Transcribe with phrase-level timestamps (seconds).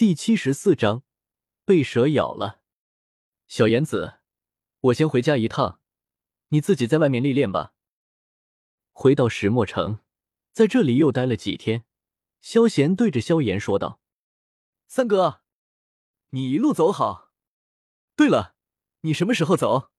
[0.00, 1.02] 第七十四章
[1.66, 2.62] 被蛇咬了。
[3.46, 4.14] 小言子，
[4.80, 5.78] 我先回家一趟，
[6.48, 7.74] 你自己在外面历练吧。
[8.92, 9.98] 回到石墨城，
[10.52, 11.84] 在这里又待了几天，
[12.40, 14.00] 萧贤对着萧炎说道
[14.88, 15.42] ：“三哥，
[16.30, 17.32] 你一路走好。
[18.16, 18.54] 对了，
[19.02, 19.90] 你什么时候走？”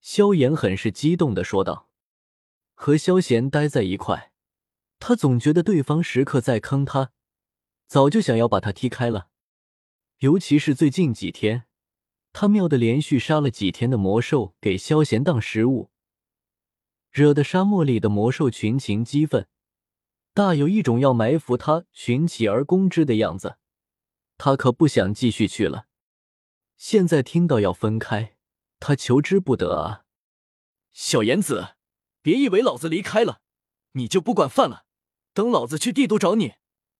[0.00, 1.90] 萧炎很是激动的说道
[2.76, 4.32] ：“和萧贤待在一块，
[5.00, 7.10] 他总觉得对方时刻在坑他。”
[7.88, 9.30] 早就想要把他踢开了，
[10.18, 11.64] 尤其是最近几天，
[12.34, 15.90] 他妙的连续杀了几天的魔兽给萧贤当食物，
[17.10, 19.48] 惹得沙漠里的魔兽群情激愤，
[20.34, 23.56] 大有一种要埋伏他、群起而攻之的样子。
[24.36, 25.86] 他可不想继续去了。
[26.76, 28.36] 现在听到要分开，
[28.78, 30.04] 他求之不得啊！
[30.92, 31.76] 小言子，
[32.20, 33.40] 别以为老子离开了，
[33.92, 34.84] 你就不管饭了。
[35.32, 36.52] 等老子去帝都找你。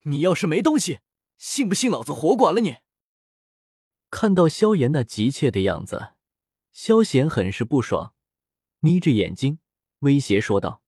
[0.09, 1.01] 你要是没东西，
[1.37, 2.79] 信不信老子活剐了你？
[4.11, 6.15] 看到萧炎那急切的样子，
[6.73, 8.15] 萧贤很是不爽，
[8.81, 9.59] 眯着眼睛
[9.99, 10.83] 威胁说道：“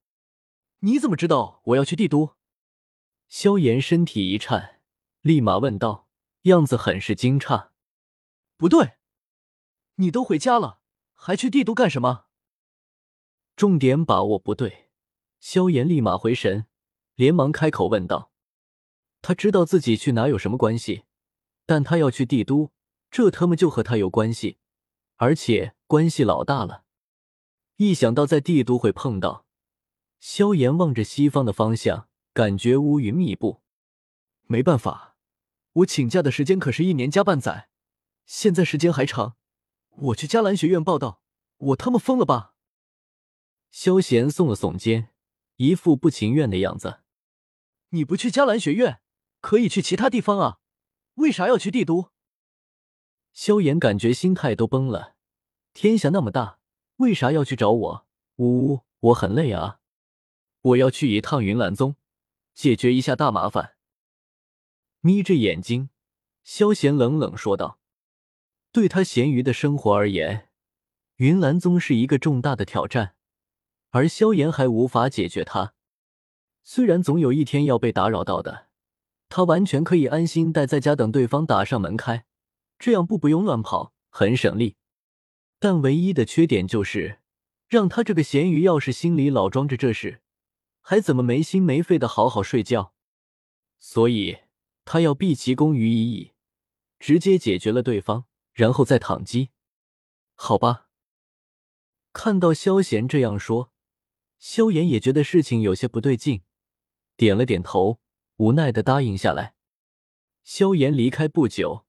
[0.80, 2.34] 你怎么知道我要去帝都？”
[3.28, 4.80] 萧炎身体一颤，
[5.20, 6.08] 立马问道，
[6.42, 7.68] 样子很是惊诧
[8.56, 8.94] ：“不对，
[9.96, 10.80] 你都回家了，
[11.12, 12.24] 还去帝都干什么？”
[13.54, 14.88] 重点把握不对，
[15.38, 16.66] 萧炎立马回神，
[17.16, 18.29] 连忙开口问道。
[19.22, 21.04] 他知道自己去哪有什么关系，
[21.66, 22.70] 但他要去帝都，
[23.10, 24.58] 这他妈就和他有关系，
[25.16, 26.84] 而且关系老大了。
[27.76, 29.46] 一想到在帝都会碰到，
[30.18, 33.62] 萧炎望着西方的方向，感觉乌云密布。
[34.46, 35.16] 没办法，
[35.72, 37.68] 我请假的时间可是一年加半载，
[38.26, 39.36] 现在时间还长，
[39.90, 41.22] 我去迦兰学院报道，
[41.58, 42.54] 我他妈疯了吧？
[43.70, 45.10] 萧炎耸了耸肩，
[45.56, 47.00] 一副不情愿的样子。
[47.90, 49.00] 你不去迦兰学院？
[49.40, 50.58] 可以去其他地方啊，
[51.14, 52.10] 为啥要去帝都？
[53.32, 55.16] 萧炎感觉心态都崩了。
[55.72, 56.58] 天下那么大，
[56.96, 58.06] 为啥要去找我？
[58.36, 59.80] 呜呜，我很累啊，
[60.62, 61.96] 我要去一趟云岚宗，
[62.54, 63.76] 解决一下大麻烦。
[65.00, 65.90] 眯着眼睛，
[66.42, 67.78] 萧炎冷冷说道
[68.72, 70.50] ：“对他咸鱼的生活而言，
[71.16, 73.14] 云岚宗是一个重大的挑战，
[73.90, 75.74] 而萧炎还无法解决它。
[76.62, 78.66] 虽然总有一天要被打扰到的。”
[79.30, 82.26] 他完全可以安心待在家等对方打上门开，
[82.80, 84.76] 这样不不用乱跑，很省力。
[85.60, 87.20] 但唯一的缺点就是，
[87.68, 90.20] 让他这个咸鱼要是心里老装着这事，
[90.80, 92.92] 还怎么没心没肺的好好睡觉？
[93.78, 94.38] 所以
[94.84, 96.32] 他要毕其功于一役，
[96.98, 99.50] 直接解决了对方，然后再躺机。
[100.34, 100.88] 好吧。
[102.12, 103.70] 看到萧贤这样说，
[104.40, 106.42] 萧炎也觉得事情有些不对劲，
[107.16, 108.00] 点了点头。
[108.40, 109.54] 无奈的答应下来。
[110.44, 111.84] 萧炎离开不久，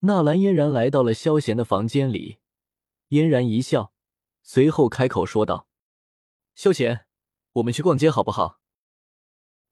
[0.00, 2.38] 纳兰嫣然来到了萧贤的房间里。
[3.08, 3.92] 嫣然一笑，
[4.44, 5.66] 随后开口说道
[6.54, 7.06] ：“萧贤，
[7.54, 8.60] 我们去逛街好不好？”“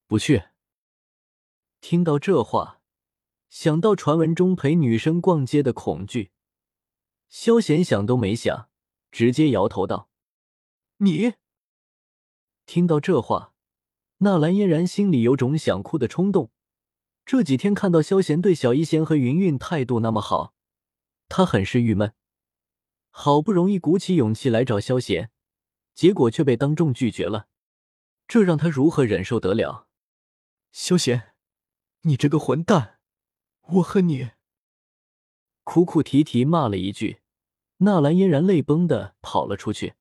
[0.08, 0.46] 不去。”
[1.80, 2.82] 听到这话，
[3.48, 6.32] 想到传闻中陪女生逛街的恐惧，
[7.28, 8.68] 萧贤想都没想，
[9.12, 10.10] 直接摇头道
[10.98, 11.34] ：“你。”
[12.66, 13.49] 听到这话。
[14.22, 16.50] 纳兰嫣然心里有种想哭的冲动。
[17.24, 20.54] 这几天看到萧贤对小一仙和云云态度那么好，
[21.28, 22.12] 她很是郁闷。
[23.10, 25.30] 好不容易鼓起勇气来找萧贤，
[25.94, 27.48] 结果却被当众拒绝了，
[28.28, 29.88] 这让他如何忍受得了？
[30.70, 31.32] 萧贤，
[32.02, 33.00] 你这个混蛋，
[33.62, 34.30] 我恨你！
[35.64, 37.20] 哭哭啼啼骂了一句，
[37.78, 39.94] 纳兰嫣然泪崩的跑了出去。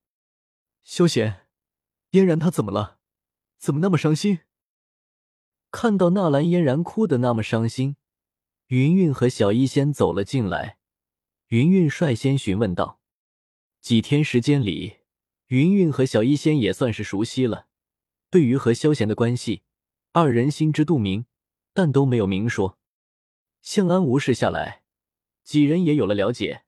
[0.83, 1.47] 萧贤，
[2.11, 2.98] 嫣然她怎么了？
[3.59, 4.39] 怎么那么伤心？
[5.69, 7.97] 看到纳兰嫣然哭的那么伤心，
[8.67, 10.77] 云云和小医仙走了进来。
[11.49, 13.01] 云云率先询问道
[13.81, 14.99] ：“几天时间里，
[15.47, 17.67] 云云和小医仙也算是熟悉了。
[18.29, 19.63] 对于和萧贤的关系，
[20.13, 21.25] 二人心知肚明，
[21.73, 22.77] 但都没有明说。
[23.61, 24.83] 相安无事下来，
[25.43, 26.63] 几人也有了了解。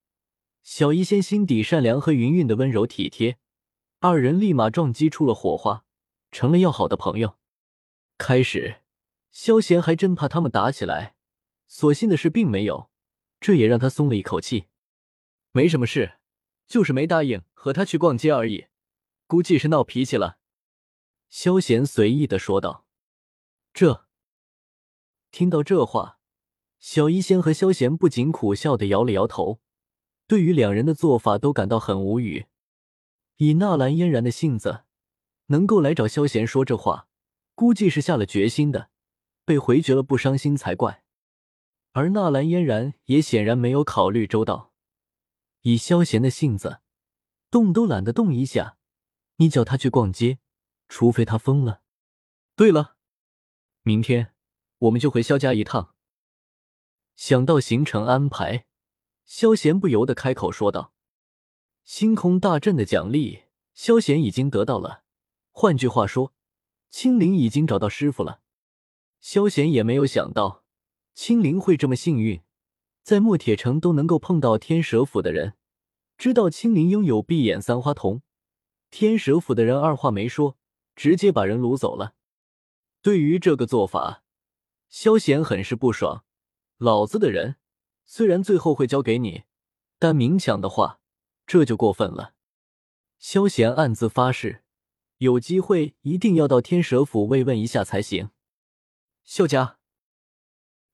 [0.61, 3.37] 小医仙心底善良和云云的温柔体贴，
[3.99, 5.85] 二人立马撞击出了火花。”
[6.31, 7.37] 成了要好的朋友。
[8.17, 8.81] 开始，
[9.31, 11.15] 萧贤还真怕他们打起来，
[11.67, 12.89] 所幸的是并没有，
[13.39, 14.67] 这也让他松了一口气。
[15.51, 16.19] 没什么事，
[16.67, 18.67] 就是没答应和他去逛街而已，
[19.27, 20.37] 估计是闹脾气了。
[21.29, 22.85] 萧贤随意的说道。
[23.73, 24.05] 这，
[25.31, 26.19] 听到这话，
[26.79, 29.59] 小医仙和萧贤不仅苦笑的摇了摇头，
[30.27, 32.47] 对于两人的做法都感到很无语。
[33.37, 34.83] 以纳兰嫣然的性子。
[35.47, 37.07] 能够来找萧贤说这话，
[37.55, 38.89] 估计是下了决心的，
[39.45, 41.03] 被回绝了不伤心才怪。
[41.93, 44.71] 而纳兰嫣然也显然没有考虑周到，
[45.61, 46.79] 以萧贤的性子，
[47.49, 48.77] 动都懒得动一下。
[49.37, 50.39] 你叫他去逛街，
[50.87, 51.81] 除非他疯了。
[52.55, 52.95] 对了，
[53.81, 54.33] 明天
[54.77, 55.95] 我们就回萧家一趟。
[57.15, 58.65] 想到行程安排，
[59.25, 60.93] 萧贤不由得开口说道
[61.83, 65.00] ：“星空大阵的奖励，萧贤已经得到了。
[65.51, 66.33] 换句话说，
[66.89, 68.41] 青灵已经找到师傅了。
[69.19, 70.63] 萧贤也没有想到。”
[71.13, 72.41] 青灵会这么幸运，
[73.03, 75.55] 在墨铁城都能够碰到天蛇府的人。
[76.17, 78.21] 知道青灵拥有闭眼三花瞳，
[78.89, 80.57] 天蛇府的人二话没说，
[80.95, 82.15] 直接把人掳走了。
[83.01, 84.23] 对于这个做法，
[84.87, 86.23] 萧贤很是不爽。
[86.77, 87.57] 老子的人
[88.05, 89.43] 虽然最后会交给你，
[89.99, 91.01] 但明抢的话，
[91.45, 92.33] 这就过分了。
[93.19, 94.60] 萧贤暗自发誓，
[95.21, 98.31] 有机会一定要到天蛇府慰问一下才行。
[99.23, 99.77] 萧家。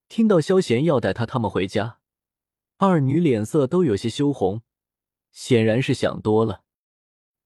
[0.09, 1.99] 听到萧贤要带他他们回家，
[2.75, 4.63] 二女脸色都有些羞红，
[5.31, 6.65] 显然是想多了。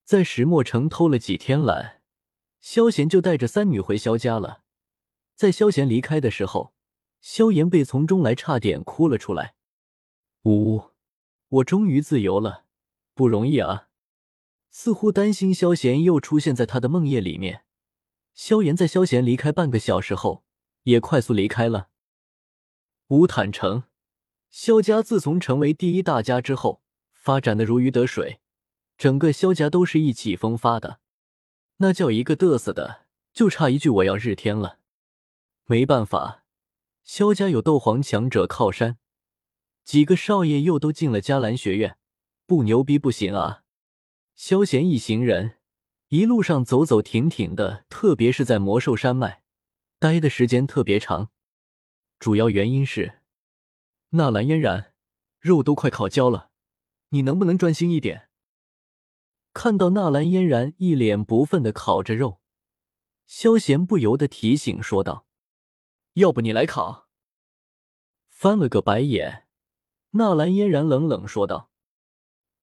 [0.04, 2.01] 在石墨城偷了几天懒，
[2.60, 4.63] 萧贤就带着三女回萧家了。
[5.36, 6.74] 在萧贤离开的时候，
[7.22, 9.54] 萧炎被从中来，差点哭了出来。
[10.45, 10.86] 呜，
[11.50, 12.66] 我终于自由了，
[13.13, 13.89] 不容易啊！
[14.73, 17.65] 似乎担心萧贤又出现在他的梦魇里面，
[18.33, 20.45] 萧炎在萧贤离开半个小时后，
[20.83, 21.89] 也快速离开了。
[23.09, 23.83] 乌坦城，
[24.50, 26.81] 萧家自从成为第一大家之后，
[27.13, 28.39] 发展的如鱼得水，
[28.97, 31.01] 整个萧家都是意气风发的，
[31.77, 34.79] 那叫一个嘚瑟的，就差一句我要日天了。
[35.65, 36.45] 没办法，
[37.03, 38.97] 萧家有斗皇强者靠山，
[39.83, 41.97] 几个少爷又都进了迦兰学院，
[42.45, 43.63] 不牛逼不行啊。
[44.44, 45.60] 萧贤一行人
[46.08, 49.44] 一路上走走停停的，特别是在魔兽山脉，
[50.00, 51.30] 待的时间特别长。
[52.18, 53.22] 主要原因是，
[54.10, 54.96] 纳兰嫣然
[55.40, 56.50] 肉都快烤焦了，
[57.10, 58.30] 你能不能专心一点？
[59.54, 62.42] 看到纳兰嫣然一脸不忿的烤着肉，
[63.28, 65.28] 萧贤不由得提醒说道
[66.14, 67.08] ：“要不你来烤？”
[68.28, 69.48] 翻了个白眼，
[70.14, 71.70] 纳兰嫣然冷冷说道：“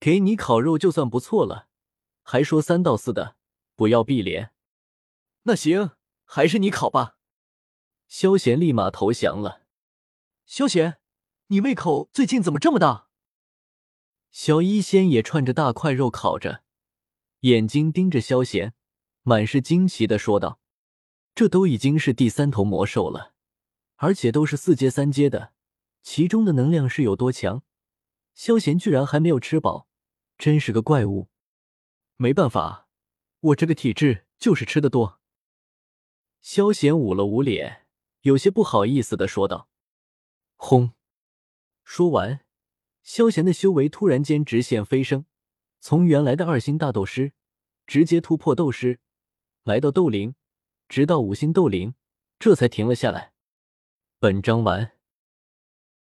[0.01, 1.68] 给你烤肉就算不错了，
[2.31, 3.37] 还说三道四的，
[3.75, 4.53] 不要碧莲。
[5.45, 5.93] 那行，
[6.27, 7.17] 还是你烤吧。”
[8.07, 9.63] 萧贤立马投降了。
[10.45, 10.99] 萧贤，
[11.47, 13.09] 你胃口最近怎么这么大？
[14.31, 16.63] 小医仙也串着大块肉烤着，
[17.41, 18.75] 眼睛盯着萧贤，
[19.23, 20.61] 满是惊奇的说道
[21.35, 23.33] ：“这都已经是第三头魔兽了，
[23.97, 25.55] 而且都是四阶三阶的，
[26.03, 27.63] 其中的能量是有多强？
[28.35, 29.89] 萧贤居然还没有吃饱，
[30.37, 31.31] 真是个怪物。
[32.19, 32.89] 没办法，
[33.41, 35.21] 我这个体质就是吃的多。”
[36.43, 37.87] 萧贤捂了捂脸。
[38.23, 39.69] 有些不好意思的说道
[40.57, 40.93] ：“轰！”
[41.85, 42.41] 说完，
[43.03, 45.25] 萧贤的修为突然间直线飞升，
[45.81, 47.33] 从原来的二星大斗师
[47.87, 48.99] 直接突破斗师，
[49.63, 50.35] 来到斗灵，
[50.89, 51.95] 直到五星斗灵，
[52.41, 53.33] 这才停了下来。
[54.19, 54.98] 本章完。